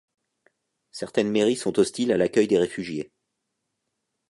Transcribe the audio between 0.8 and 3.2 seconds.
Certaines mairies sont hostiles à l'accueil des réfugiés.